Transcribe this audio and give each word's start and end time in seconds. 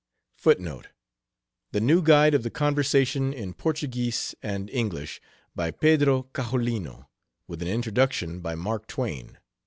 [The 0.43 1.79
New 1.79 2.01
Guide 2.01 2.33
of 2.33 2.41
the 2.41 2.49
Conversation 2.49 3.31
in 3.31 3.53
Portuguese 3.53 4.33
and 4.41 4.67
English, 4.71 5.21
by 5.55 5.69
Pedro 5.69 6.23
Caxolino, 6.33 7.07
with 7.47 7.61
an 7.61 7.67
introduction 7.67 8.39
by 8.39 8.55
Mark 8.55 8.87
Twain. 8.87 9.37